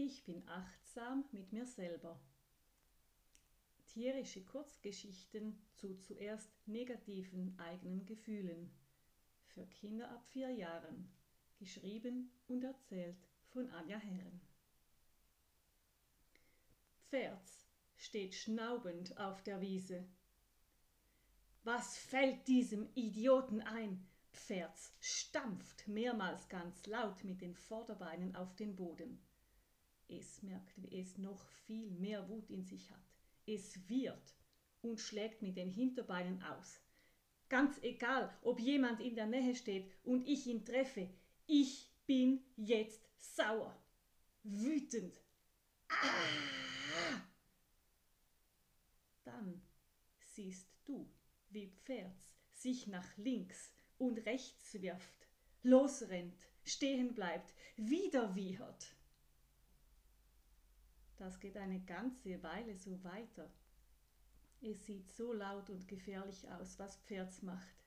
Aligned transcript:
Ich 0.00 0.22
bin 0.22 0.46
achtsam 0.46 1.24
mit 1.32 1.52
mir 1.52 1.66
selber. 1.66 2.20
Tierische 3.88 4.44
Kurzgeschichten 4.44 5.60
zu 5.74 5.96
zuerst 5.96 6.52
negativen 6.68 7.58
eigenen 7.58 8.06
Gefühlen. 8.06 8.70
Für 9.48 9.66
Kinder 9.66 10.08
ab 10.08 10.24
vier 10.28 10.50
Jahren. 10.50 11.10
Geschrieben 11.58 12.30
und 12.46 12.62
erzählt 12.62 13.18
von 13.48 13.68
Anja 13.70 13.98
Herren. 13.98 14.40
Pferds 17.08 17.66
steht 17.96 18.36
schnaubend 18.36 19.18
auf 19.18 19.42
der 19.42 19.60
Wiese. 19.60 20.06
Was 21.64 21.98
fällt 21.98 22.46
diesem 22.46 22.88
Idioten 22.94 23.62
ein? 23.62 24.06
Pferds 24.30 24.94
stampft 25.00 25.88
mehrmals 25.88 26.48
ganz 26.48 26.86
laut 26.86 27.24
mit 27.24 27.40
den 27.40 27.56
Vorderbeinen 27.56 28.36
auf 28.36 28.54
den 28.54 28.76
Boden. 28.76 29.20
Es 30.08 30.42
merkt, 30.42 30.72
wie 30.76 30.98
es 30.98 31.18
noch 31.18 31.46
viel 31.66 31.90
mehr 31.90 32.28
Wut 32.28 32.48
in 32.50 32.64
sich 32.64 32.90
hat. 32.90 33.04
Es 33.46 33.88
wird 33.88 34.34
und 34.80 35.00
schlägt 35.00 35.42
mit 35.42 35.56
den 35.56 35.70
Hinterbeinen 35.70 36.42
aus. 36.42 36.80
Ganz 37.48 37.78
egal, 37.82 38.36
ob 38.42 38.60
jemand 38.60 39.00
in 39.00 39.14
der 39.14 39.26
Nähe 39.26 39.54
steht 39.54 39.90
und 40.04 40.26
ich 40.26 40.46
ihn 40.46 40.64
treffe, 40.64 41.08
ich 41.46 41.90
bin 42.06 42.42
jetzt 42.56 43.08
sauer, 43.16 43.78
wütend. 44.42 45.20
Ah! 45.88 47.22
Dann 49.24 49.62
siehst 50.20 50.68
du, 50.84 51.10
wie 51.50 51.68
Pferds 51.84 52.34
sich 52.52 52.86
nach 52.86 53.16
links 53.16 53.72
und 53.98 54.18
rechts 54.26 54.74
wirft, 54.80 55.28
losrennt, 55.62 56.48
stehen 56.64 57.14
bleibt, 57.14 57.54
wieder 57.76 58.34
wiehert. 58.34 58.97
Das 61.18 61.40
geht 61.40 61.56
eine 61.56 61.80
ganze 61.80 62.42
Weile 62.42 62.76
so 62.76 63.02
weiter. 63.02 63.52
Es 64.60 64.86
sieht 64.86 65.10
so 65.10 65.32
laut 65.32 65.68
und 65.68 65.86
gefährlich 65.86 66.48
aus, 66.50 66.78
was 66.78 66.96
Pferds 67.02 67.42
macht. 67.42 67.84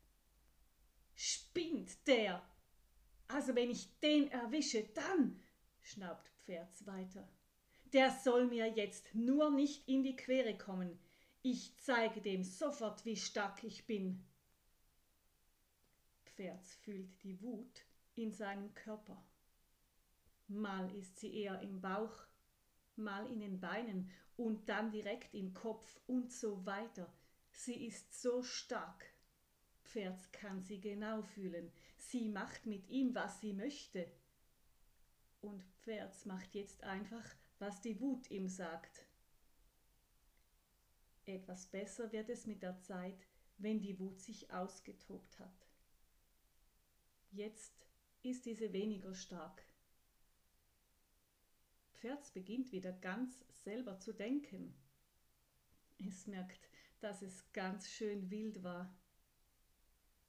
Spinnt 1.15 2.07
der! 2.07 2.43
Also 3.27 3.55
wenn 3.55 3.71
ich 3.71 3.99
den 3.99 4.29
erwische, 4.29 4.83
dann, 4.93 5.41
schnaubt 5.81 6.29
Pferds 6.45 6.85
weiter. 6.85 7.27
Der 7.93 8.11
soll 8.11 8.47
mir 8.47 8.67
jetzt 8.67 9.13
nur 9.15 9.49
nicht 9.51 9.87
in 9.87 10.03
die 10.03 10.15
Quere 10.15 10.57
kommen. 10.57 10.99
Ich 11.41 11.77
zeige 11.77 12.21
dem 12.21 12.43
sofort, 12.43 13.05
wie 13.05 13.15
stark 13.15 13.63
ich 13.63 13.87
bin. 13.87 14.25
Pferds 16.25 16.75
fühlt 16.75 17.23
die 17.23 17.41
Wut 17.41 17.85
in 18.15 18.33
seinem 18.33 18.73
Körper. 18.73 19.25
Mal 20.47 20.93
ist 20.95 21.19
sie 21.19 21.33
eher 21.33 21.61
im 21.61 21.81
Bauch, 21.81 22.25
mal 23.03 23.27
in 23.27 23.39
den 23.39 23.59
Beinen 23.59 24.09
und 24.37 24.69
dann 24.69 24.91
direkt 24.91 25.33
im 25.33 25.53
Kopf 25.53 25.99
und 26.07 26.31
so 26.31 26.65
weiter. 26.65 27.11
Sie 27.51 27.85
ist 27.85 28.21
so 28.21 28.43
stark. 28.43 29.05
Pferd 29.83 30.31
kann 30.31 30.61
sie 30.61 30.79
genau 30.79 31.21
fühlen. 31.21 31.71
Sie 31.97 32.29
macht 32.29 32.65
mit 32.65 32.87
ihm, 32.89 33.13
was 33.13 33.41
sie 33.41 33.53
möchte. 33.53 34.09
Und 35.41 35.63
Pferd 35.81 36.25
macht 36.25 36.55
jetzt 36.55 36.83
einfach, 36.83 37.35
was 37.59 37.81
die 37.81 37.99
Wut 37.99 38.29
ihm 38.31 38.47
sagt. 38.47 39.05
Etwas 41.25 41.67
besser 41.67 42.11
wird 42.11 42.29
es 42.29 42.47
mit 42.47 42.61
der 42.63 42.79
Zeit, 42.79 43.27
wenn 43.57 43.79
die 43.79 43.99
Wut 43.99 44.19
sich 44.19 44.51
ausgetobt 44.51 45.39
hat. 45.39 45.67
Jetzt 47.31 47.73
ist 48.23 48.45
diese 48.45 48.73
weniger 48.73 49.13
stark. 49.13 49.63
Pferd 52.01 52.33
beginnt 52.33 52.71
wieder 52.71 52.91
ganz 52.93 53.45
selber 53.63 53.99
zu 53.99 54.11
denken. 54.11 54.73
Es 55.99 56.25
merkt, 56.25 56.67
dass 56.99 57.21
es 57.21 57.53
ganz 57.53 57.87
schön 57.91 58.31
wild 58.31 58.63
war. 58.63 58.91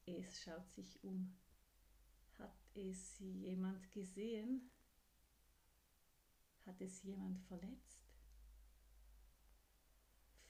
Es 0.05 0.43
schaut 0.43 0.71
sich 0.71 1.03
um. 1.03 1.35
Hat 2.39 2.55
es 2.75 3.19
jemand 3.21 3.91
gesehen? 3.91 4.71
Hat 6.67 6.79
es 6.83 7.03
jemand 7.05 7.41
verletzt? 7.41 8.05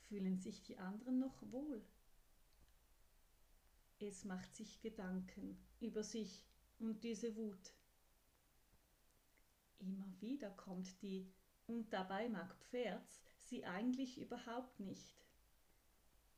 Fühlen 0.08 0.40
sich 0.40 0.60
die 0.64 0.78
anderen 0.78 1.20
noch 1.20 1.40
wohl? 1.52 1.86
Es 4.00 4.24
macht 4.24 4.52
sich 4.56 4.80
Gedanken 4.80 5.56
über 5.78 6.02
sich 6.02 6.44
und 6.80 7.04
diese 7.04 7.36
Wut. 7.36 7.72
Immer 9.82 10.06
wieder 10.20 10.50
kommt 10.50 11.02
die, 11.02 11.28
und 11.66 11.92
dabei 11.92 12.28
mag 12.28 12.54
Pferds 12.70 13.20
sie 13.38 13.64
eigentlich 13.64 14.18
überhaupt 14.18 14.80
nicht. 14.80 15.26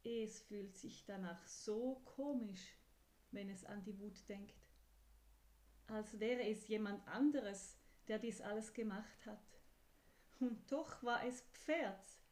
Es 0.02 0.40
fühlt 0.42 0.74
sich 0.76 1.04
danach 1.04 1.46
so 1.46 2.02
komisch, 2.04 2.78
wenn 3.30 3.48
es 3.50 3.64
an 3.64 3.82
die 3.84 3.98
Wut 3.98 4.28
denkt. 4.28 4.68
Als 5.86 6.18
wäre 6.20 6.42
es 6.42 6.68
jemand 6.68 7.06
anderes, 7.06 7.78
der 8.08 8.18
dies 8.18 8.40
alles 8.40 8.72
gemacht 8.72 9.26
hat. 9.26 9.44
Und 10.40 10.70
doch 10.72 11.02
war 11.02 11.24
es 11.24 11.42
Pferds. 11.52 12.22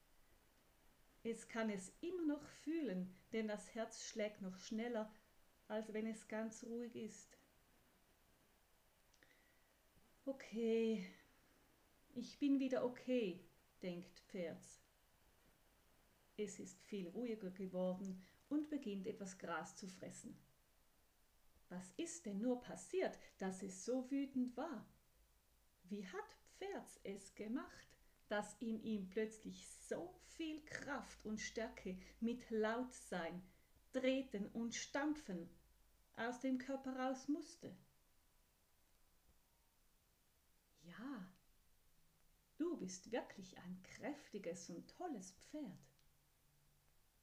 Es 1.22 1.48
kann 1.48 1.70
es 1.70 1.92
immer 2.00 2.26
noch 2.26 2.44
fühlen, 2.44 3.14
denn 3.32 3.48
das 3.48 3.74
Herz 3.74 4.04
schlägt 4.04 4.42
noch 4.42 4.56
schneller, 4.56 5.12
als 5.68 5.92
wenn 5.92 6.06
es 6.06 6.26
ganz 6.28 6.64
ruhig 6.64 6.96
ist. 6.96 7.38
Okay, 10.24 11.04
ich 12.14 12.38
bin 12.38 12.60
wieder 12.60 12.84
okay, 12.84 13.44
denkt 13.82 14.20
Pferds. 14.28 14.80
Es 16.36 16.60
ist 16.60 16.80
viel 16.82 17.08
ruhiger 17.08 17.50
geworden 17.50 18.22
und 18.48 18.70
beginnt 18.70 19.08
etwas 19.08 19.36
Gras 19.36 19.74
zu 19.74 19.88
fressen. 19.88 20.38
Was 21.70 21.90
ist 21.96 22.24
denn 22.24 22.40
nur 22.40 22.60
passiert, 22.60 23.18
dass 23.38 23.64
es 23.64 23.84
so 23.84 24.08
wütend 24.12 24.56
war? 24.56 24.86
Wie 25.88 26.06
hat 26.06 26.36
Pferds 26.56 27.00
es 27.02 27.34
gemacht, 27.34 27.88
dass 28.28 28.54
in 28.60 28.80
ihm 28.84 29.08
plötzlich 29.08 29.66
so 29.66 30.14
viel 30.36 30.64
Kraft 30.66 31.24
und 31.24 31.40
Stärke 31.40 31.98
mit 32.20 32.48
Lautsein, 32.48 33.42
Treten 33.92 34.46
und 34.50 34.76
Stampfen 34.76 35.50
aus 36.14 36.38
dem 36.38 36.58
Körper 36.58 36.96
raus 36.96 37.26
musste? 37.26 37.74
Ja, 40.82 41.28
du 42.58 42.76
bist 42.76 43.10
wirklich 43.12 43.58
ein 43.58 43.82
kräftiges 43.82 44.70
und 44.70 44.88
tolles 44.88 45.32
Pferd. 45.32 45.92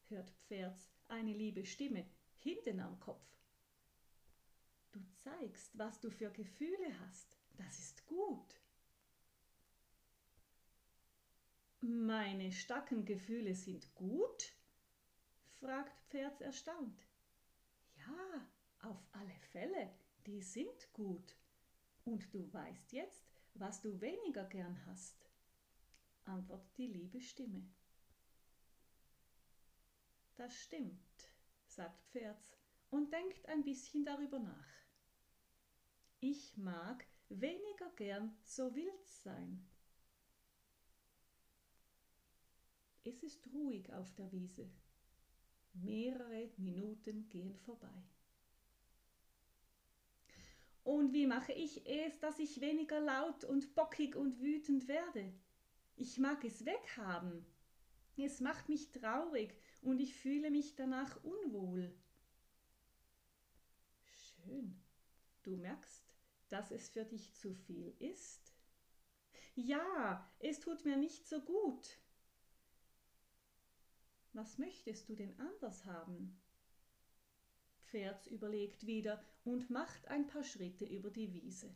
Hört 0.08 0.32
Pferds 0.32 0.90
eine 1.08 1.34
liebe 1.34 1.66
Stimme 1.66 2.06
hinten 2.38 2.80
am 2.80 3.00
Kopf. 3.00 3.26
Du 4.92 5.00
zeigst, 5.14 5.78
was 5.78 6.00
du 6.00 6.10
für 6.10 6.32
Gefühle 6.32 7.00
hast. 7.02 7.38
Das 7.58 7.78
ist 7.80 8.06
gut. 8.08 8.60
Meine 11.82 12.52
starken 12.52 13.06
Gefühle 13.06 13.56
sind 13.56 13.94
gut? 13.96 14.54
fragt 15.60 16.00
Pferd 16.10 16.42
erstaunt. 16.42 17.06
Ja, 17.98 18.48
auf 18.90 18.98
alle 19.12 19.38
Fälle, 19.52 19.90
die 20.26 20.42
sind 20.42 20.92
gut. 20.94 21.36
Und 22.06 22.34
du 22.34 22.52
weißt 22.52 22.92
jetzt, 22.94 23.29
was 23.60 23.82
du 23.82 24.00
weniger 24.00 24.46
gern 24.46 24.86
hast, 24.86 25.30
antwortet 26.26 26.78
die 26.78 26.88
liebe 26.88 27.20
Stimme. 27.20 27.68
Das 30.38 30.56
stimmt, 30.56 31.34
sagt 31.68 32.02
Pferds 32.12 32.58
und 32.90 33.12
denkt 33.12 33.46
ein 33.48 33.64
bisschen 33.64 34.06
darüber 34.06 34.40
nach. 34.40 34.70
Ich 36.22 36.56
mag 36.58 37.06
weniger 37.30 37.90
gern 37.96 38.38
so 38.44 38.74
wild 38.74 39.08
sein. 39.08 39.68
Es 43.04 43.24
ist 43.24 43.48
ruhig 43.54 43.92
auf 43.94 44.14
der 44.16 44.32
Wiese. 44.32 44.70
Mehrere 45.74 46.50
Minuten 46.58 47.28
gehen 47.30 47.56
vorbei. 47.56 48.04
Und 50.90 51.14
wie 51.14 51.28
mache 51.28 51.54
ich 51.54 51.86
es, 51.86 52.20
dass 52.20 52.40
ich 52.40 52.62
weniger 52.62 53.00
laut 53.00 53.44
und 53.44 53.76
bockig 53.76 54.16
und 54.16 54.40
wütend 54.40 54.88
werde? 54.88 55.32
Ich 55.96 56.18
mag 56.18 56.44
es 56.44 56.66
weghaben. 56.66 57.46
Es 58.18 58.40
macht 58.40 58.70
mich 58.70 58.90
traurig 58.90 59.56
und 59.84 60.00
ich 60.00 60.16
fühle 60.16 60.50
mich 60.50 60.76
danach 60.76 61.24
unwohl. 61.24 61.96
Schön. 64.02 64.82
Du 65.44 65.58
merkst, 65.58 66.12
dass 66.50 66.72
es 66.72 66.90
für 66.90 67.06
dich 67.06 67.36
zu 67.36 67.54
viel 67.54 67.94
ist? 68.00 68.56
Ja, 69.54 70.28
es 70.40 70.60
tut 70.60 70.86
mir 70.86 70.98
nicht 70.98 71.28
so 71.28 71.40
gut. 71.40 72.00
Was 74.34 74.58
möchtest 74.58 75.08
du 75.08 75.16
denn 75.16 75.40
anders 75.40 75.86
haben? 75.86 76.42
Pferd 77.90 78.28
überlegt 78.28 78.86
wieder 78.86 79.24
und 79.44 79.70
macht 79.70 80.08
ein 80.08 80.28
paar 80.28 80.44
Schritte 80.44 80.86
über 80.86 81.10
die 81.10 81.34
Wiese. 81.34 81.74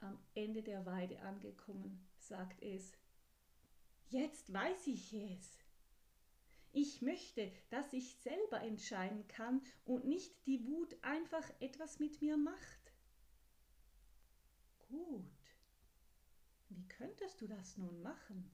Am 0.00 0.18
Ende 0.34 0.62
der 0.62 0.86
Weide 0.86 1.20
angekommen, 1.22 2.06
sagt 2.18 2.62
es. 2.62 2.92
Jetzt 4.10 4.52
weiß 4.52 4.86
ich 4.86 5.12
es. 5.12 5.58
Ich 6.72 7.02
möchte, 7.02 7.52
dass 7.70 7.92
ich 7.92 8.16
selber 8.16 8.60
entscheiden 8.62 9.26
kann 9.28 9.62
und 9.84 10.04
nicht 10.04 10.46
die 10.46 10.64
Wut 10.66 10.96
einfach 11.02 11.48
etwas 11.60 11.98
mit 11.98 12.20
mir 12.20 12.36
macht. 12.36 12.92
Gut. 14.88 15.24
Wie 16.68 16.86
könntest 16.88 17.40
du 17.40 17.46
das 17.46 17.76
nun 17.76 18.02
machen? 18.02 18.50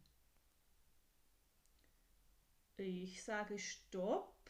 Ich 2.77 3.23
sage 3.23 3.59
Stopp. 3.59 4.44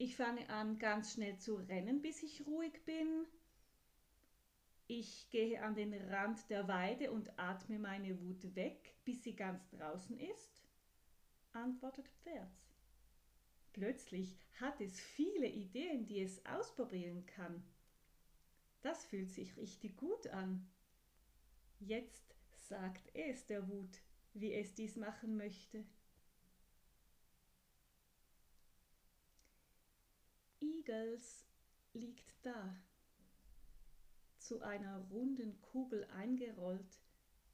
Ich 0.00 0.14
fange 0.14 0.48
an, 0.48 0.78
ganz 0.78 1.14
schnell 1.14 1.36
zu 1.38 1.56
rennen, 1.56 2.00
bis 2.00 2.22
ich 2.22 2.46
ruhig 2.46 2.84
bin. 2.84 3.26
Ich 4.86 5.28
gehe 5.30 5.60
an 5.60 5.74
den 5.74 5.92
Rand 5.92 6.48
der 6.50 6.68
Weide 6.68 7.10
und 7.10 7.36
atme 7.36 7.80
meine 7.80 8.20
Wut 8.20 8.54
weg, 8.54 8.94
bis 9.04 9.24
sie 9.24 9.34
ganz 9.34 9.68
draußen 9.70 10.16
ist, 10.16 10.62
antwortet 11.52 12.08
Pferz. 12.22 12.76
Plötzlich 13.72 14.38
hat 14.60 14.80
es 14.80 15.00
viele 15.00 15.48
Ideen, 15.48 16.06
die 16.06 16.20
es 16.22 16.46
ausprobieren 16.46 17.26
kann. 17.26 17.64
Das 18.82 19.04
fühlt 19.04 19.32
sich 19.32 19.56
richtig 19.56 19.96
gut 19.96 20.28
an. 20.28 20.70
Jetzt 21.80 22.36
sagt 22.68 23.10
es 23.14 23.46
der 23.46 23.68
Wut, 23.68 24.00
wie 24.32 24.54
es 24.54 24.74
dies 24.74 24.96
machen 24.96 25.36
möchte. 25.36 25.84
Igels 30.68 31.46
liegt 31.94 32.34
da, 32.42 32.76
zu 34.36 34.60
einer 34.60 34.98
runden 35.10 35.60
Kugel 35.60 36.04
eingerollt 36.10 37.00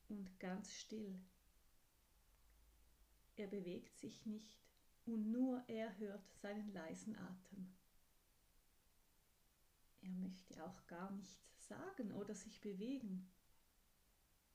und 0.09 0.39
ganz 0.41 0.73
still. 0.73 1.21
Er 3.37 3.47
bewegt 3.47 3.97
sich 3.99 4.27
nicht 4.27 4.57
und 5.07 5.31
nur 5.31 5.65
er 5.69 5.97
hört 5.99 6.27
seinen 6.41 6.73
leisen 6.73 7.17
Atem. 7.17 7.75
Er 10.03 10.11
möchte 10.11 10.65
auch 10.65 10.87
gar 10.87 11.11
nichts 11.13 11.69
sagen 11.69 12.13
oder 12.13 12.35
sich 12.35 12.61
bewegen. 12.61 13.31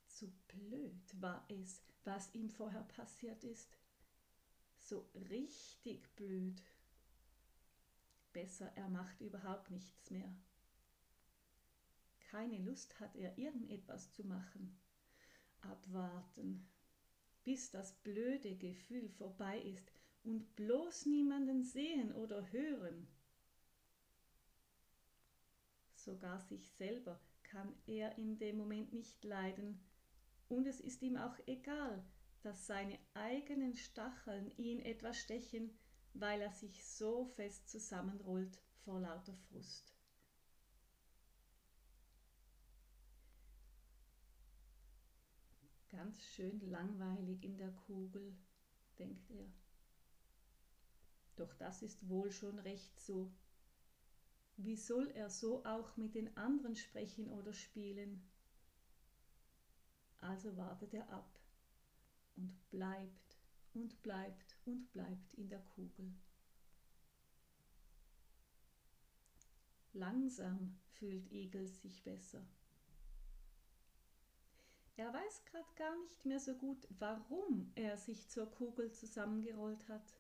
Zu 0.08 0.32
blöd 0.48 1.22
war 1.22 1.46
es, 1.50 1.82
was 2.04 2.34
ihm 2.34 2.50
vorher 2.50 2.84
passiert 2.84 3.44
ist. 3.44 3.78
So 4.78 5.10
richtig 5.30 6.16
blöd. 6.16 6.62
Besser, 8.34 8.72
er 8.76 8.90
macht 8.90 9.22
überhaupt 9.22 9.72
nichts 9.72 10.12
mehr. 10.12 10.34
Keine 12.20 12.60
Lust 12.60 13.00
hat 13.00 13.16
er, 13.16 13.38
irgendetwas 13.38 14.12
zu 14.12 14.24
machen. 14.24 14.80
Abwarten, 15.62 16.68
bis 17.44 17.72
das 17.72 17.94
blöde 18.04 18.56
Gefühl 18.56 19.10
vorbei 19.10 19.60
ist 19.60 19.92
und 20.24 20.56
bloß 20.56 21.08
niemanden 21.08 21.64
sehen 21.64 22.14
oder 22.14 22.52
hören. 22.52 23.08
Sogar 25.96 26.40
sich 26.42 26.70
selber 26.72 27.20
kann 27.44 27.74
er 27.88 28.18
in 28.18 28.38
dem 28.38 28.58
Moment 28.58 28.94
nicht 28.94 29.24
leiden, 29.24 29.84
und 30.48 30.66
es 30.66 30.80
ist 30.80 31.02
ihm 31.02 31.18
auch 31.18 31.36
egal, 31.46 32.04
dass 32.42 32.66
seine 32.66 32.98
eigenen 33.14 33.76
Stacheln 33.76 34.52
ihn 34.58 34.80
etwas 34.80 35.20
stechen, 35.20 35.78
weil 36.20 36.42
er 36.42 36.52
sich 36.52 36.86
so 36.86 37.26
fest 37.26 37.70
zusammenrollt 37.70 38.62
vor 38.84 39.00
lauter 39.00 39.36
Frust. 39.50 39.96
Ganz 45.90 46.22
schön 46.22 46.60
langweilig 46.70 47.44
in 47.44 47.58
der 47.58 47.72
Kugel, 47.72 48.36
denkt 49.00 49.32
er. 49.32 49.52
Doch 51.36 51.54
das 51.56 51.82
ist 51.82 52.08
wohl 52.08 52.32
schon 52.32 52.60
recht 52.60 53.00
so. 53.00 53.32
Wie 54.58 54.76
soll 54.76 55.10
er 55.12 55.30
so 55.30 55.64
auch 55.64 55.96
mit 55.96 56.16
den 56.16 56.36
anderen 56.36 56.76
sprechen 56.76 57.30
oder 57.30 57.54
spielen? 57.54 58.30
Also 60.20 60.58
wartet 60.58 60.94
er 60.94 61.10
ab 61.10 61.40
und 62.36 62.70
bleibt 62.70 63.38
und 63.74 64.02
bleibt 64.04 64.58
und 64.70 64.92
bleibt 64.92 65.34
in 65.34 65.50
der 65.50 65.60
Kugel. 65.60 66.14
Langsam 69.94 70.78
fühlt 70.94 71.32
Igel 71.32 71.68
sich 71.68 72.04
besser. 72.04 72.46
Er 74.96 75.14
weiß 75.14 75.46
gerade 75.46 75.74
gar 75.76 75.98
nicht 76.02 76.26
mehr 76.26 76.40
so 76.40 76.56
gut, 76.56 76.88
warum 77.00 77.72
er 77.76 77.98
sich 77.98 78.28
zur 78.28 78.52
Kugel 78.52 78.92
zusammengerollt 78.92 79.88
hat. 79.88 80.14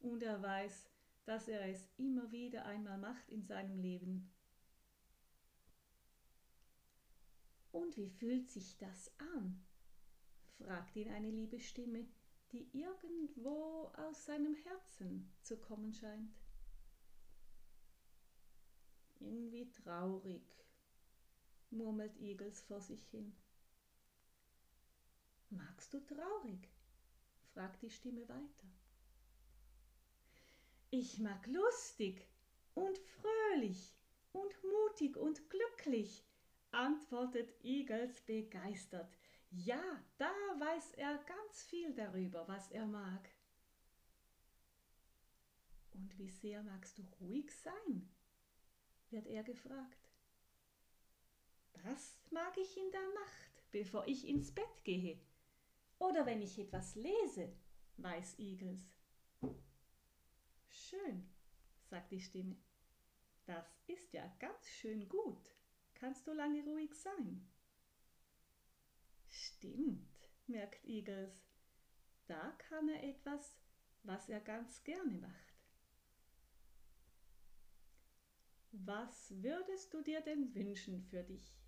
Und 0.00 0.22
er 0.22 0.40
weiß, 0.42 0.88
dass 1.24 1.48
er 1.48 1.68
es 1.68 1.88
immer 1.98 2.30
wieder 2.30 2.64
einmal 2.64 2.98
macht 2.98 3.28
in 3.28 3.44
seinem 3.44 3.78
Leben. 3.80 4.30
Und 7.72 7.96
wie 7.96 8.08
fühlt 8.08 8.48
sich 8.48 8.78
das 8.78 9.12
an? 9.18 9.60
fragt 10.56 10.96
ihn 10.96 11.10
eine 11.10 11.30
liebe 11.30 11.60
Stimme, 11.60 12.06
die 12.52 12.68
irgendwo 12.72 13.92
aus 13.96 14.24
seinem 14.24 14.54
Herzen 14.54 15.30
zu 15.42 15.56
kommen 15.58 15.92
scheint. 15.92 16.34
Irgendwie 19.20 19.70
traurig, 19.70 20.42
murmelt 21.70 22.16
Igels 22.16 22.62
vor 22.62 22.80
sich 22.80 23.04
hin. 23.08 23.34
Magst 25.50 25.92
du 25.92 26.00
traurig? 26.00 26.68
fragt 27.52 27.82
die 27.82 27.90
Stimme 27.90 28.28
weiter. 28.28 28.68
Ich 30.90 31.18
mag 31.18 31.46
lustig 31.46 32.26
und 32.74 32.98
fröhlich 32.98 33.94
und 34.32 34.54
mutig 34.62 35.16
und 35.16 35.50
glücklich, 35.50 36.24
antwortet 36.70 37.52
Igels 37.64 38.20
begeistert. 38.22 39.18
Ja, 39.50 39.82
da 40.18 40.30
weiß 40.58 40.92
er 40.92 41.18
ganz 41.24 41.62
viel 41.64 41.94
darüber, 41.94 42.46
was 42.48 42.70
er 42.70 42.86
mag. 42.86 43.28
Und 45.92 46.18
wie 46.18 46.28
sehr 46.28 46.62
magst 46.62 46.98
du 46.98 47.02
ruhig 47.20 47.50
sein? 47.50 48.08
wird 49.10 49.26
er 49.26 49.42
gefragt. 49.42 50.10
Das 51.72 52.18
mag 52.30 52.56
ich 52.58 52.76
in 52.76 52.90
der 52.90 53.08
Nacht, 53.14 53.70
bevor 53.70 54.06
ich 54.06 54.26
ins 54.26 54.52
Bett 54.52 54.84
gehe, 54.84 55.20
oder 55.98 56.26
wenn 56.26 56.42
ich 56.42 56.58
etwas 56.58 56.94
lese, 56.94 57.52
weiß 57.96 58.38
Igels. 58.38 58.82
Schön, 60.68 61.28
sagt 61.84 62.12
die 62.12 62.20
Stimme. 62.20 62.56
Das 63.46 63.66
ist 63.86 64.12
ja 64.12 64.26
ganz 64.38 64.68
schön 64.68 65.08
gut. 65.08 65.56
Kannst 65.94 66.26
du 66.26 66.32
lange 66.32 66.62
ruhig 66.64 66.94
sein? 66.94 67.48
Stimmt, 69.28 70.30
merkt 70.46 70.84
Igels. 70.84 71.46
Da 72.26 72.50
kann 72.52 72.88
er 72.88 73.02
etwas, 73.04 73.56
was 74.02 74.28
er 74.28 74.40
ganz 74.40 74.82
gerne 74.84 75.12
macht. 75.12 75.48
Was 78.72 79.32
würdest 79.42 79.92
du 79.94 80.02
dir 80.02 80.20
denn 80.20 80.54
wünschen 80.54 81.02
für 81.02 81.22
dich? 81.22 81.58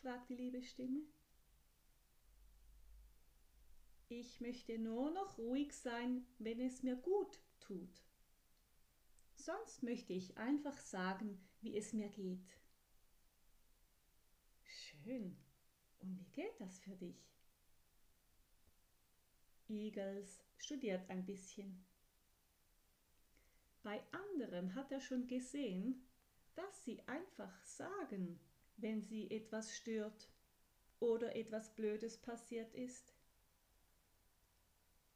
fragt 0.00 0.28
die 0.30 0.36
liebe 0.36 0.62
Stimme. 0.62 1.02
Ich 4.08 4.40
möchte 4.40 4.78
nur 4.78 5.10
noch 5.10 5.36
ruhig 5.36 5.72
sein, 5.72 6.24
wenn 6.38 6.60
es 6.60 6.84
mir 6.84 6.94
gut 6.94 7.40
tut. 7.58 8.04
Sonst 9.34 9.82
möchte 9.82 10.12
ich 10.12 10.38
einfach 10.38 10.78
sagen, 10.78 11.40
wie 11.60 11.76
es 11.76 11.92
mir 11.92 12.08
geht. 12.08 12.46
Schön. 14.64 15.36
Und 16.00 16.18
wie 16.18 16.30
geht 16.32 16.60
das 16.60 16.78
für 16.80 16.96
dich? 16.96 17.16
Eagles 19.68 20.44
studiert 20.58 21.08
ein 21.10 21.24
bisschen. 21.24 21.84
Bei 23.82 24.02
anderen 24.12 24.74
hat 24.74 24.90
er 24.90 25.00
schon 25.00 25.26
gesehen, 25.26 26.06
dass 26.54 26.84
sie 26.84 27.00
einfach 27.06 27.62
sagen, 27.64 28.40
wenn 28.76 29.02
sie 29.02 29.30
etwas 29.30 29.76
stört 29.76 30.28
oder 30.98 31.36
etwas 31.36 31.74
Blödes 31.74 32.18
passiert 32.18 32.74
ist. 32.74 33.14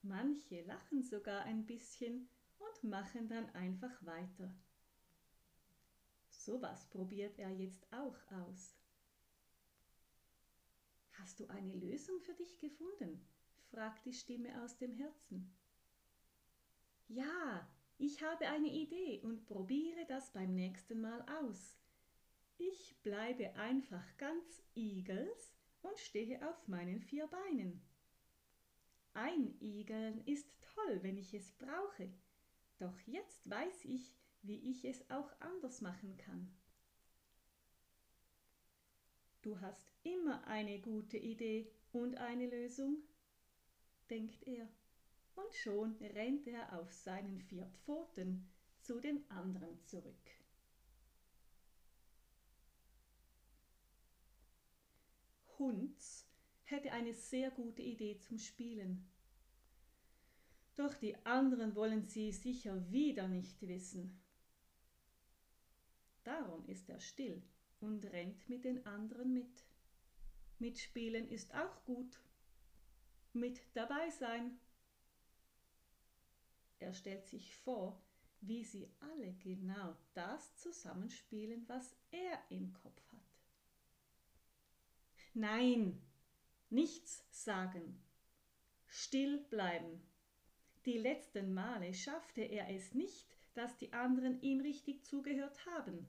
Manche 0.03 0.63
lachen 0.63 1.03
sogar 1.03 1.43
ein 1.43 1.67
bisschen 1.67 2.29
und 2.59 2.91
machen 2.91 3.29
dann 3.29 3.51
einfach 3.55 4.05
weiter. 4.05 4.55
Sowas 6.29 6.89
probiert 6.91 7.39
er 7.39 7.51
jetzt 7.51 7.87
auch 7.93 8.17
aus. 8.33 8.80
Hast 11.21 11.39
du 11.39 11.47
eine 11.51 11.75
Lösung 11.75 12.19
für 12.21 12.33
dich 12.33 12.59
gefunden? 12.59 13.21
fragt 13.71 14.07
die 14.07 14.15
Stimme 14.15 14.63
aus 14.63 14.79
dem 14.79 14.95
Herzen. 14.95 15.55
Ja, 17.09 17.69
ich 17.99 18.23
habe 18.23 18.49
eine 18.49 18.73
Idee 18.73 19.21
und 19.23 19.45
probiere 19.45 20.07
das 20.07 20.33
beim 20.33 20.55
nächsten 20.55 21.03
Mal 21.03 21.21
aus. 21.43 21.77
Ich 22.57 22.97
bleibe 23.03 23.55
einfach 23.57 24.17
ganz 24.17 24.63
igels 24.75 25.53
und 25.83 25.99
stehe 25.99 26.49
auf 26.49 26.67
meinen 26.69 27.01
vier 27.01 27.27
Beinen. 27.27 27.83
Einigeln 29.13 30.25
ist 30.25 30.49
toll, 30.75 31.03
wenn 31.03 31.19
ich 31.19 31.35
es 31.35 31.53
brauche, 31.53 32.11
doch 32.79 32.99
jetzt 33.01 33.51
weiß 33.51 33.85
ich, 33.85 34.17
wie 34.41 34.71
ich 34.71 34.87
es 34.87 35.11
auch 35.11 35.31
anders 35.41 35.83
machen 35.83 36.17
kann. 36.17 36.51
Du 39.43 39.59
hast 39.61 39.91
immer 40.03 40.47
eine 40.47 40.81
gute 40.81 41.17
Idee 41.17 41.73
und 41.93 42.17
eine 42.17 42.47
Lösung, 42.47 42.99
denkt 44.11 44.47
er, 44.47 44.69
und 45.35 45.55
schon 45.55 45.97
rennt 45.97 46.47
er 46.47 46.79
auf 46.79 46.93
seinen 46.93 47.41
vier 47.41 47.67
Pfoten 47.67 48.51
zu 48.81 49.01
den 49.01 49.29
anderen 49.31 49.83
zurück. 49.87 50.31
Hunds 55.59 56.27
hätte 56.65 56.93
eine 56.93 57.15
sehr 57.15 57.51
gute 57.51 57.83
Idee 57.83 58.19
zum 58.19 58.39
Spielen. 58.39 59.09
Doch 60.77 60.95
die 60.95 61.17
anderen 61.25 61.75
wollen 61.75 62.07
sie 62.07 62.33
sicher 62.33 62.91
wieder 62.91 63.29
nicht 63.29 63.67
wissen. 63.67 64.23
Darum 66.25 66.67
ist 66.67 66.89
er 66.91 67.01
still 67.01 67.43
und 67.81 68.05
rennt 68.07 68.49
mit 68.49 68.65
den 68.65 68.87
anderen 68.87 69.33
mit. 69.33 69.65
Mitspielen 70.59 71.29
ist 71.29 71.55
auch 71.55 71.85
gut. 71.85 72.21
Mit 73.33 73.63
dabei 73.75 74.11
sein. 74.11 74.59
Er 76.79 76.93
stellt 76.93 77.27
sich 77.27 77.57
vor, 77.57 78.01
wie 78.41 78.65
sie 78.65 78.91
alle 79.01 79.33
genau 79.35 79.97
das 80.15 80.57
zusammenspielen, 80.57 81.69
was 81.69 81.95
er 82.11 82.43
im 82.49 82.73
Kopf 82.73 83.03
hat. 83.13 83.21
Nein, 85.35 86.01
nichts 86.71 87.25
sagen, 87.31 88.03
still 88.87 89.39
bleiben. 89.51 90.03
Die 90.87 90.99
letzten 90.99 91.53
Male 91.53 91.93
schaffte 91.93 92.41
er 92.41 92.69
es 92.71 92.95
nicht, 92.95 93.37
dass 93.55 93.77
die 93.77 93.93
anderen 93.93 94.41
ihm 94.41 94.61
richtig 94.61 95.05
zugehört 95.05 95.67
haben. 95.67 96.07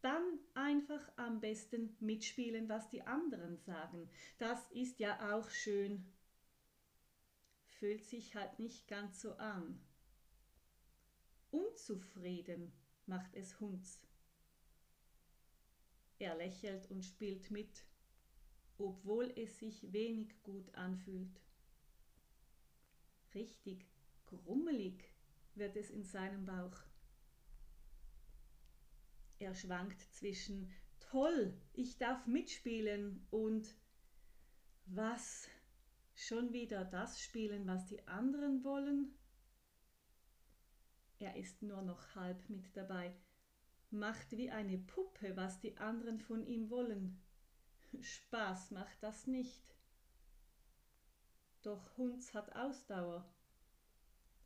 Dann 0.00 0.38
einfach 0.54 1.10
am 1.16 1.40
besten 1.40 1.96
mitspielen, 2.00 2.68
was 2.68 2.88
die 2.88 3.02
anderen 3.02 3.58
sagen. 3.58 4.08
Das 4.38 4.70
ist 4.70 5.00
ja 5.00 5.34
auch 5.34 5.50
schön. 5.50 6.04
Fühlt 7.66 8.04
sich 8.04 8.34
halt 8.34 8.58
nicht 8.58 8.86
ganz 8.86 9.20
so 9.20 9.34
an. 9.34 9.80
Unzufrieden 11.50 12.72
macht 13.06 13.34
es 13.34 13.58
Hunds. 13.58 14.02
Er 16.18 16.36
lächelt 16.36 16.90
und 16.90 17.04
spielt 17.04 17.50
mit, 17.50 17.84
obwohl 18.76 19.32
es 19.36 19.58
sich 19.58 19.92
wenig 19.92 20.42
gut 20.42 20.74
anfühlt. 20.74 21.40
Richtig 23.34 23.86
grummelig 24.26 25.04
wird 25.54 25.76
es 25.76 25.90
in 25.90 26.04
seinem 26.04 26.44
Bauch. 26.44 26.76
Er 29.38 29.54
schwankt 29.54 30.00
zwischen 30.12 30.72
Toll, 30.98 31.58
ich 31.72 31.96
darf 31.96 32.26
mitspielen 32.26 33.26
und 33.30 33.76
was? 34.86 35.48
Schon 36.14 36.52
wieder 36.52 36.84
das 36.84 37.22
spielen, 37.22 37.66
was 37.66 37.86
die 37.86 38.06
anderen 38.08 38.64
wollen? 38.64 39.16
Er 41.18 41.36
ist 41.36 41.62
nur 41.62 41.82
noch 41.82 42.14
halb 42.14 42.48
mit 42.48 42.76
dabei, 42.76 43.14
macht 43.90 44.32
wie 44.32 44.50
eine 44.50 44.78
Puppe, 44.78 45.36
was 45.36 45.60
die 45.60 45.76
anderen 45.78 46.18
von 46.20 46.44
ihm 46.46 46.70
wollen. 46.70 47.20
Spaß 48.00 48.70
macht 48.72 49.02
das 49.02 49.26
nicht. 49.26 49.74
Doch 51.62 51.96
Hunz 51.96 52.34
hat 52.34 52.54
Ausdauer. 52.54 53.28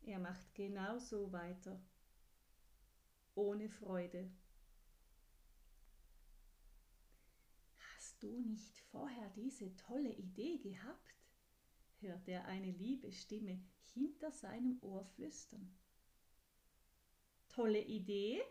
Er 0.01 0.19
macht 0.19 0.53
genauso 0.55 1.31
weiter. 1.31 1.79
Ohne 3.35 3.69
Freude. 3.69 4.31
Hast 7.95 8.12
du 8.23 8.39
nicht 8.39 8.79
vorher 8.91 9.29
diese 9.35 9.75
tolle 9.75 10.13
Idee 10.13 10.57
gehabt? 10.57 11.13
hört 12.03 12.27
er 12.27 12.45
eine 12.45 12.71
liebe 12.71 13.11
Stimme 13.11 13.61
hinter 13.93 14.31
seinem 14.31 14.77
Ohr 14.81 15.05
flüstern. 15.05 15.73
Tolle 17.49 17.81
Idee? 17.81 18.41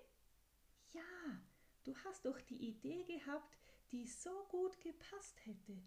Ja, 0.92 1.42
du 1.84 1.94
hast 2.04 2.24
doch 2.24 2.40
die 2.40 2.68
Idee 2.68 3.04
gehabt, 3.04 3.58
die 3.90 4.06
so 4.06 4.46
gut 4.48 4.80
gepasst 4.80 5.44
hätte. 5.44 5.82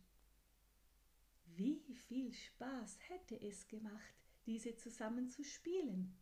Wie 1.48 1.96
viel 2.08 2.32
Spaß 2.32 3.00
hätte 3.08 3.39
es 3.42 3.68
gemacht, 3.68 4.15
diese 4.46 4.75
zusammen 4.75 5.30
zu 5.30 5.44
spielen? 5.44 6.15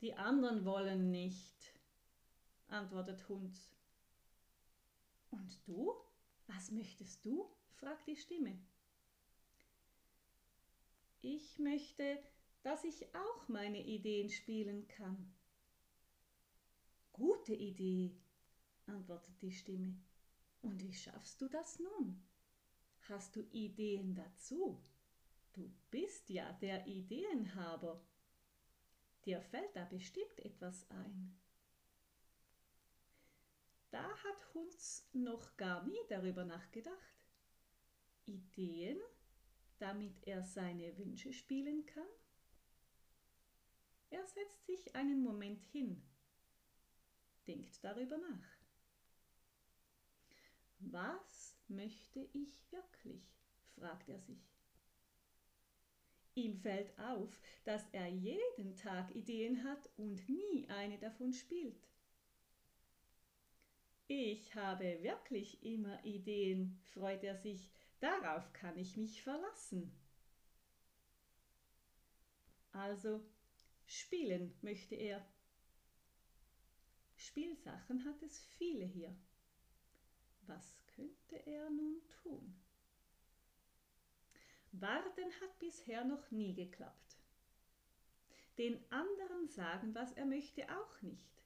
Die 0.00 0.14
anderen 0.14 0.64
wollen 0.64 1.10
nicht, 1.10 1.74
antwortet 2.68 3.28
Hunz. 3.28 3.70
Und 5.30 5.60
du? 5.66 5.94
Was 6.46 6.70
möchtest 6.70 7.24
du? 7.24 7.48
fragt 7.76 8.06
die 8.06 8.16
Stimme. 8.16 8.58
Ich 11.22 11.58
möchte, 11.58 12.18
dass 12.62 12.84
ich 12.84 13.14
auch 13.14 13.48
meine 13.48 13.84
Ideen 13.84 14.30
spielen 14.30 14.86
kann. 14.88 15.34
Gute 17.12 17.54
Idee, 17.54 18.16
antwortet 18.86 19.40
die 19.42 19.52
Stimme. 19.52 19.98
Und 20.62 20.82
wie 20.82 20.92
schaffst 20.92 21.40
du 21.40 21.48
das 21.48 21.78
nun? 21.78 22.22
Hast 23.08 23.36
du 23.36 23.42
Ideen 23.50 24.14
dazu? 24.14 24.82
Du 25.52 25.70
bist 25.90 26.30
ja 26.30 26.52
der 26.54 26.86
Ideenhaber. 26.86 28.00
Dir 29.24 29.40
fällt 29.42 29.74
da 29.74 29.84
bestimmt 29.84 30.38
etwas 30.38 30.88
ein. 30.90 31.38
Da 33.90 34.02
hat 34.02 34.54
Hunz 34.54 35.08
noch 35.12 35.56
gar 35.56 35.84
nie 35.86 35.98
darüber 36.08 36.44
nachgedacht. 36.44 37.24
Ideen, 38.26 38.98
damit 39.78 40.14
er 40.26 40.42
seine 40.44 40.96
Wünsche 40.98 41.32
spielen 41.32 41.86
kann? 41.86 42.06
Er 44.10 44.24
setzt 44.26 44.64
sich 44.66 44.94
einen 44.94 45.22
Moment 45.22 45.62
hin 45.72 46.02
denkt 47.50 47.82
darüber 47.82 48.16
nach. 48.16 48.48
Was 50.78 51.56
möchte 51.68 52.20
ich 52.32 52.70
wirklich? 52.70 53.22
fragt 53.74 54.08
er 54.08 54.20
sich. 54.20 54.54
Ihm 56.34 56.56
fällt 56.56 56.96
auf, 56.98 57.40
dass 57.64 57.88
er 57.92 58.06
jeden 58.06 58.76
Tag 58.76 59.14
Ideen 59.14 59.64
hat 59.64 59.90
und 59.96 60.28
nie 60.28 60.68
eine 60.68 60.98
davon 60.98 61.32
spielt. 61.32 61.89
Ich 64.12 64.56
habe 64.56 65.00
wirklich 65.04 65.62
immer 65.62 66.04
Ideen, 66.04 66.76
freut 66.82 67.22
er 67.22 67.36
sich, 67.36 67.70
darauf 68.00 68.52
kann 68.52 68.76
ich 68.76 68.96
mich 68.96 69.22
verlassen. 69.22 69.96
Also 72.72 73.24
spielen 73.86 74.52
möchte 74.62 74.96
er 74.96 75.24
Spielsachen 77.14 78.04
hat 78.04 78.20
es 78.22 78.40
viele 78.58 78.84
hier. 78.84 79.16
Was 80.48 80.80
könnte 80.96 81.36
er 81.46 81.70
nun 81.70 82.02
tun? 82.24 82.60
Warten 84.72 85.30
hat 85.40 85.56
bisher 85.60 86.04
noch 86.04 86.32
nie 86.32 86.52
geklappt. 86.52 87.16
Den 88.58 88.82
anderen 88.90 89.46
sagen, 89.46 89.94
was 89.94 90.10
er 90.14 90.26
möchte, 90.26 90.68
auch 90.68 91.00
nicht. 91.00 91.44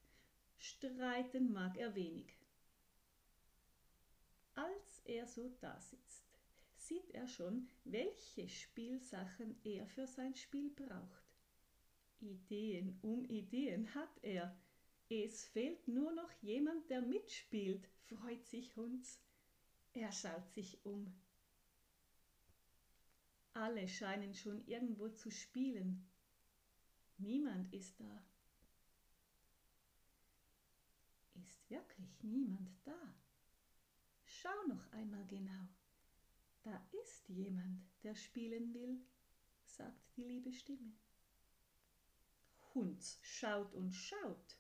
Streiten 0.57 1.53
mag 1.53 1.77
er 1.77 1.95
wenig. 1.95 2.35
Als 4.55 5.01
er 5.05 5.27
so 5.27 5.49
dasitzt, 5.61 6.25
sieht 6.77 7.11
er 7.11 7.27
schon, 7.27 7.69
welche 7.85 8.49
Spielsachen 8.49 9.57
er 9.65 9.87
für 9.87 10.07
sein 10.07 10.35
Spiel 10.35 10.71
braucht. 10.71 11.25
Ideen 12.21 12.99
um 13.03 13.25
Ideen 13.25 13.95
hat 13.95 14.19
er, 14.23 14.57
es 15.09 15.45
fehlt 15.45 15.87
nur 15.89 16.13
noch 16.13 16.31
jemand, 16.41 16.89
der 16.89 17.03
mitspielt, 17.03 17.89
freut 18.07 18.47
sich 18.47 18.75
Hunz. 18.77 19.21
Er 19.93 20.11
schaut 20.11 20.51
sich 20.51 20.85
um. 20.85 21.15
Alle 23.53 23.87
scheinen 23.87 24.35
schon 24.35 24.67
irgendwo 24.67 25.09
zu 25.09 25.31
spielen. 25.31 26.09
Niemand 27.19 27.73
ist 27.73 28.01
da. 28.01 28.25
Ist 31.35 31.71
wirklich 31.71 32.23
niemand 32.23 32.71
da? 32.85 33.15
Schau 34.45 34.67
noch 34.69 34.93
einmal 34.93 35.25
genau. 35.25 35.69
Da 36.65 36.87
ist 37.03 37.31
jemand, 37.31 37.81
der 38.03 38.15
spielen 38.15 38.75
will, 38.75 39.01
sagt 39.65 40.15
die 40.19 40.25
liebe 40.25 40.53
Stimme. 40.53 40.93
Hunz 42.75 43.19
schaut 43.23 43.73
und 43.73 43.93
schaut. 43.95 44.59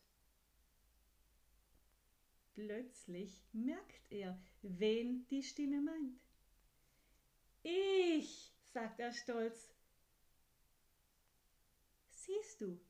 Plötzlich 2.54 3.44
merkt 3.52 4.10
er, 4.10 4.40
wen 4.62 5.26
die 5.26 5.42
Stimme 5.42 5.82
meint. 5.82 6.18
Ich, 7.62 8.54
sagt 8.72 9.00
er 9.00 9.12
stolz. 9.12 9.68
Siehst 12.08 12.62
du, 12.62 12.80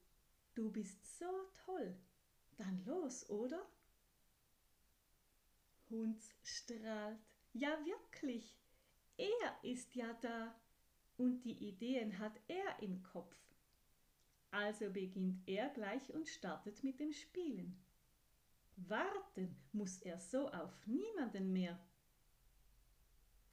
du 0.54 0.70
bist 0.70 1.04
so 1.18 1.50
toll. 1.64 1.98
Dann 2.56 2.84
los, 2.84 3.28
oder? 3.30 3.68
Hunz 5.94 6.34
strahlt. 6.42 7.18
Ja, 7.52 7.78
wirklich. 7.84 8.56
Er 9.16 9.58
ist 9.62 9.94
ja 9.94 10.12
da. 10.20 10.54
Und 11.16 11.44
die 11.44 11.68
Ideen 11.68 12.18
hat 12.18 12.40
er 12.48 12.82
im 12.82 13.02
Kopf. 13.02 13.36
Also 14.50 14.90
beginnt 14.90 15.42
er 15.46 15.68
gleich 15.68 16.12
und 16.12 16.28
startet 16.28 16.82
mit 16.82 16.98
dem 16.98 17.12
Spielen. 17.12 17.80
Warten 18.76 19.56
muss 19.72 19.98
er 20.02 20.18
so 20.18 20.48
auf 20.48 20.86
niemanden 20.86 21.52
mehr. 21.52 21.78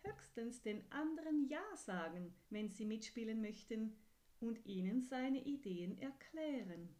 Höchstens 0.03 0.63
den 0.63 0.91
anderen 0.91 1.47
Ja 1.47 1.63
sagen, 1.75 2.33
wenn 2.49 2.71
sie 2.71 2.85
mitspielen 2.85 3.39
möchten 3.39 3.95
und 4.39 4.65
ihnen 4.65 5.03
seine 5.03 5.43
Ideen 5.43 5.99
erklären. 5.99 6.95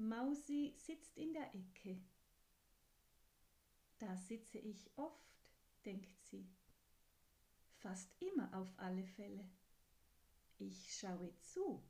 Mausi 0.00 0.72
sitzt 0.78 1.14
in 1.18 1.34
der 1.34 1.54
Ecke. 1.54 2.00
Da 3.98 4.16
sitze 4.16 4.58
ich 4.58 4.90
oft, 4.96 5.44
denkt 5.84 6.18
sie. 6.22 6.48
Fast 7.80 8.10
immer 8.18 8.50
auf 8.56 8.72
alle 8.78 9.04
Fälle. 9.04 9.46
Ich 10.58 10.98
schaue 10.98 11.36
zu, 11.40 11.82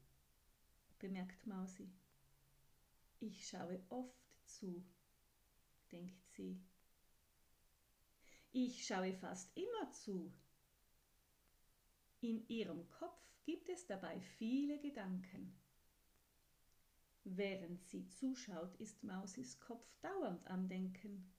bemerkt 0.98 1.46
Mausi. 1.46 1.88
Ich 3.20 3.48
schaue 3.48 3.80
oft 3.90 4.28
zu, 4.44 4.84
denkt 5.92 6.26
sie. 6.34 6.60
Ich 8.50 8.84
schaue 8.84 9.12
fast 9.14 9.56
immer 9.56 9.92
zu. 9.92 10.32
In 12.20 12.44
ihrem 12.48 12.88
Kopf 12.88 13.22
gibt 13.44 13.68
es 13.68 13.86
dabei 13.86 14.20
viele 14.20 14.80
Gedanken. 14.80 15.59
Während 17.32 17.86
sie 17.86 18.08
zuschaut, 18.08 18.74
ist 18.80 19.04
Mausis 19.04 19.60
Kopf 19.60 19.94
dauernd 20.00 20.44
am 20.48 20.68
Denken. 20.68 21.32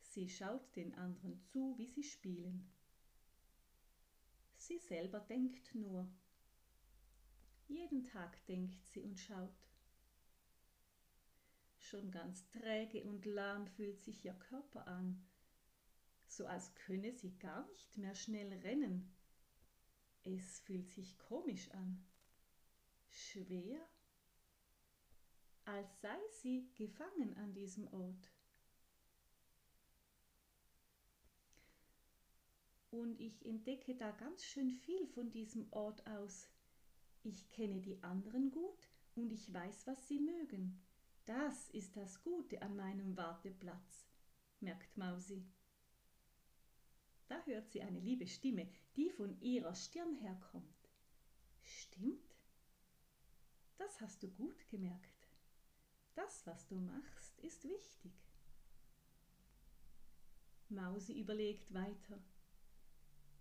Sie 0.00 0.28
schaut 0.28 0.74
den 0.74 0.92
anderen 0.96 1.38
zu, 1.38 1.78
wie 1.78 1.86
sie 1.86 2.02
spielen. 2.02 2.68
Sie 4.56 4.78
selber 4.78 5.20
denkt 5.20 5.72
nur. 5.76 6.12
Jeden 7.68 8.02
Tag 8.02 8.44
denkt 8.46 8.84
sie 8.86 9.00
und 9.02 9.20
schaut. 9.20 9.70
Schon 11.78 12.10
ganz 12.10 12.48
träge 12.48 13.04
und 13.04 13.26
lahm 13.26 13.68
fühlt 13.68 14.00
sich 14.00 14.24
ihr 14.24 14.34
Körper 14.34 14.84
an, 14.88 15.24
so 16.26 16.44
als 16.46 16.74
könne 16.74 17.12
sie 17.12 17.38
gar 17.38 17.68
nicht 17.68 17.96
mehr 17.96 18.16
schnell 18.16 18.52
rennen. 18.52 19.14
Es 20.24 20.58
fühlt 20.58 20.90
sich 20.90 21.16
komisch 21.18 21.70
an, 21.70 22.04
schwer, 23.10 23.88
als 25.70 26.00
sei 26.00 26.18
sie 26.42 26.68
gefangen 26.74 27.36
an 27.36 27.54
diesem 27.54 27.86
Ort. 27.92 28.32
Und 32.90 33.20
ich 33.20 33.46
entdecke 33.46 33.94
da 33.94 34.10
ganz 34.10 34.44
schön 34.44 34.72
viel 34.72 35.06
von 35.06 35.30
diesem 35.30 35.72
Ort 35.72 36.04
aus. 36.08 36.50
Ich 37.22 37.48
kenne 37.50 37.80
die 37.80 38.02
anderen 38.02 38.50
gut 38.50 38.90
und 39.14 39.30
ich 39.30 39.52
weiß, 39.52 39.86
was 39.86 40.08
sie 40.08 40.18
mögen. 40.18 40.82
Das 41.24 41.70
ist 41.70 41.96
das 41.96 42.20
Gute 42.24 42.60
an 42.62 42.74
meinem 42.74 43.16
Warteplatz, 43.16 44.08
merkt 44.58 44.96
Mausi. 44.96 45.46
Da 47.28 47.40
hört 47.44 47.70
sie 47.70 47.82
eine 47.82 48.00
liebe 48.00 48.26
Stimme, 48.26 48.68
die 48.96 49.08
von 49.10 49.40
ihrer 49.40 49.76
Stirn 49.76 50.16
herkommt. 50.16 50.90
Stimmt? 51.62 52.34
Das 53.78 54.00
hast 54.00 54.24
du 54.24 54.28
gut 54.32 54.68
gemerkt. 54.68 55.19
Das, 56.20 56.46
was 56.46 56.66
du 56.66 56.74
machst, 56.74 57.38
ist 57.38 57.64
wichtig. 57.64 58.12
Mausi 60.68 61.18
überlegt 61.18 61.72
weiter. 61.72 62.22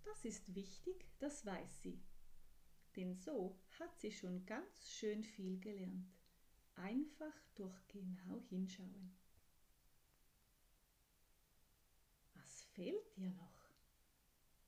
Das 0.06 0.24
ist 0.24 0.56
wichtig, 0.56 1.06
das 1.20 1.46
weiß 1.46 1.82
sie. 1.82 2.02
Denn 2.96 3.15
so 3.18 3.60
hat 3.80 4.00
sie 4.00 4.13
schon 4.13 4.46
ganz 4.46 4.89
schön 4.89 5.26
viel 5.26 5.60
gelernt. 5.60 6.15
Einfach 6.76 7.34
durch 7.56 7.88
genau 7.89 8.42
hinschauen. 8.48 9.13
Was 12.36 12.63
fehlt 12.74 13.18
dir 13.18 13.30
noch? 13.32 13.70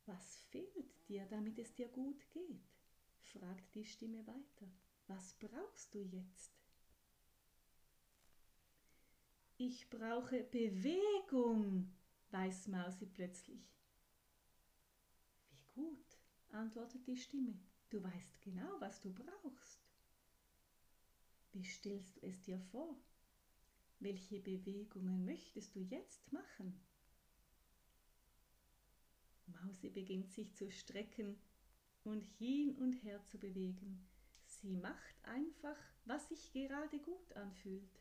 Was 0.05 0.35
fehlt 0.49 1.07
dir, 1.07 1.25
damit 1.27 1.57
es 1.59 1.73
dir 1.73 1.87
gut 1.87 2.29
geht? 2.31 2.67
fragt 3.21 3.73
die 3.73 3.85
Stimme 3.85 4.27
weiter. 4.27 4.69
Was 5.07 5.33
brauchst 5.35 5.93
du 5.95 6.01
jetzt? 6.01 6.60
Ich 9.63 9.91
brauche 9.91 10.43
Bewegung, 10.45 11.93
weiß 12.31 12.69
Mausi 12.69 13.05
plötzlich. 13.05 13.61
Wie 15.51 15.63
gut, 15.75 16.17
antwortet 16.49 17.05
die 17.05 17.15
Stimme. 17.15 17.59
Du 17.91 18.01
weißt 18.01 18.41
genau, 18.41 18.77
was 18.79 18.99
du 19.01 19.13
brauchst. 19.13 19.87
Wie 21.51 21.63
stellst 21.63 22.17
du 22.17 22.25
es 22.25 22.41
dir 22.41 22.59
vor? 22.71 22.99
Welche 23.99 24.39
Bewegungen 24.39 25.25
möchtest 25.25 25.75
du 25.75 25.81
jetzt 25.81 26.33
machen? 26.33 26.83
Mausi 29.45 29.91
beginnt 29.91 30.31
sich 30.31 30.55
zu 30.55 30.71
strecken 30.71 31.39
und 32.03 32.23
hin 32.39 32.75
und 32.77 32.93
her 33.03 33.23
zu 33.25 33.37
bewegen. 33.37 34.09
Sie 34.43 34.75
macht 34.75 35.23
einfach, 35.23 35.77
was 36.05 36.29
sich 36.29 36.51
gerade 36.51 36.97
gut 36.97 37.33
anfühlt. 37.33 38.00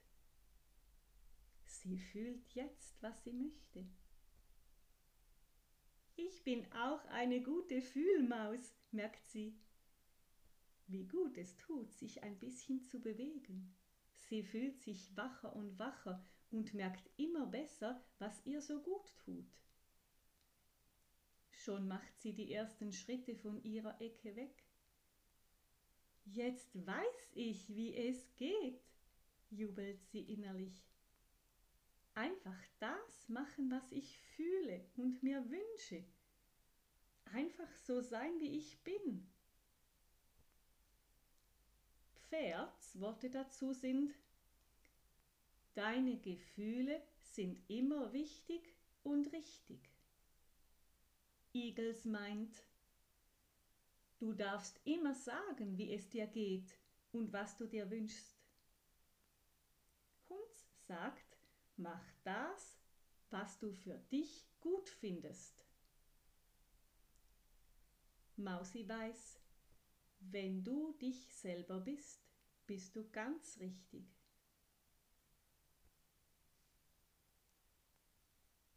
Sie 1.82 1.96
fühlt 1.96 2.46
jetzt, 2.50 3.02
was 3.02 3.24
sie 3.24 3.32
möchte. 3.32 3.86
Ich 6.14 6.44
bin 6.44 6.70
auch 6.72 7.02
eine 7.06 7.42
gute 7.42 7.80
Fühlmaus, 7.80 8.74
merkt 8.90 9.26
sie. 9.30 9.58
Wie 10.88 11.06
gut 11.06 11.38
es 11.38 11.56
tut, 11.56 11.90
sich 11.94 12.22
ein 12.22 12.38
bisschen 12.38 12.82
zu 12.82 13.00
bewegen. 13.00 13.74
Sie 14.12 14.42
fühlt 14.42 14.78
sich 14.82 15.16
wacher 15.16 15.56
und 15.56 15.78
wacher 15.78 16.22
und 16.50 16.74
merkt 16.74 17.08
immer 17.16 17.46
besser, 17.46 18.04
was 18.18 18.44
ihr 18.44 18.60
so 18.60 18.82
gut 18.82 19.16
tut. 19.24 19.48
Schon 21.50 21.88
macht 21.88 22.20
sie 22.20 22.34
die 22.34 22.52
ersten 22.52 22.92
Schritte 22.92 23.34
von 23.36 23.62
ihrer 23.64 23.98
Ecke 24.02 24.36
weg. 24.36 24.64
Jetzt 26.26 26.86
weiß 26.86 27.30
ich, 27.32 27.74
wie 27.74 27.96
es 27.96 28.36
geht, 28.36 28.82
jubelt 29.48 30.04
sie 30.04 30.20
innerlich. 30.20 30.89
Einfach 32.14 32.62
das 32.78 33.28
machen, 33.28 33.70
was 33.70 33.92
ich 33.92 34.18
fühle 34.36 34.84
und 34.96 35.22
mir 35.22 35.48
wünsche. 35.48 36.04
Einfach 37.26 37.72
so 37.76 38.00
sein, 38.00 38.40
wie 38.40 38.58
ich 38.58 38.82
bin. 38.82 39.30
Pferds 42.28 43.00
Worte 43.00 43.30
dazu 43.30 43.72
sind, 43.72 44.14
deine 45.74 46.18
Gefühle 46.18 47.02
sind 47.18 47.58
immer 47.68 48.12
wichtig 48.12 48.76
und 49.02 49.32
richtig. 49.32 49.90
Igels 51.52 52.04
meint, 52.04 52.64
du 54.18 54.32
darfst 54.32 54.80
immer 54.84 55.14
sagen, 55.14 55.76
wie 55.76 55.92
es 55.92 56.08
dir 56.08 56.26
geht 56.26 56.78
und 57.12 57.32
was 57.32 57.56
du 57.56 57.66
dir 57.66 57.90
wünschst. 57.90 58.40
Hunz 60.28 60.70
sagt, 60.86 61.29
Mach 61.82 62.12
das, 62.24 62.78
was 63.30 63.58
du 63.58 63.72
für 63.72 63.96
dich 64.12 64.46
gut 64.60 64.86
findest. 64.86 65.64
Mausi 68.36 68.86
weiß, 68.86 69.40
wenn 70.18 70.62
du 70.62 70.92
dich 71.00 71.34
selber 71.34 71.80
bist, 71.80 72.28
bist 72.66 72.94
du 72.94 73.08
ganz 73.08 73.58
richtig. 73.60 74.04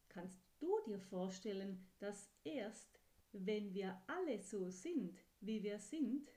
Kannst 0.08 0.42
du 0.60 0.80
dir 0.86 1.02
vorstellen, 1.02 1.86
dass 2.00 2.32
erst 2.46 3.02
wenn 3.34 3.74
wir 3.74 4.02
alle 4.08 4.40
so 4.40 4.70
sind, 4.70 5.20
wie 5.42 5.62
wir 5.62 5.78
sind, 5.80 6.32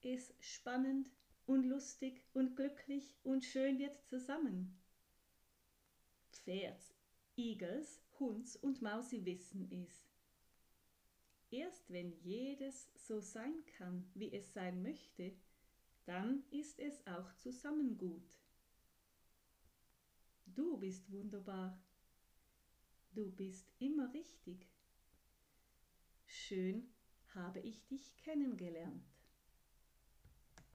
es 0.00 0.32
spannend 0.38 1.10
und 1.44 1.64
lustig 1.64 2.24
und 2.34 2.54
glücklich 2.54 3.16
und 3.24 3.44
schön 3.44 3.80
wird 3.80 4.06
zusammen? 4.06 4.80
Pferds, 6.46 6.94
Igels, 7.36 8.00
Hunds 8.20 8.56
und 8.56 8.80
Mausiwissen 8.80 9.68
ist. 9.70 10.08
Erst 11.50 11.90
wenn 11.90 12.12
jedes 12.22 12.88
so 12.94 13.20
sein 13.20 13.64
kann, 13.76 14.08
wie 14.14 14.32
es 14.32 14.54
sein 14.54 14.82
möchte, 14.82 15.36
Dann 16.06 16.44
ist 16.50 16.78
es 16.78 17.04
auch 17.08 17.34
zusammen 17.34 17.98
gut. 17.98 18.38
Du 20.46 20.78
bist 20.78 21.10
wunderbar. 21.10 21.82
Du 23.12 23.32
bist 23.32 23.72
immer 23.80 24.14
richtig. 24.14 24.68
Schön 26.26 26.88
habe 27.34 27.58
ich 27.58 27.84
dich 27.88 28.16
kennengelernt. 28.18 29.15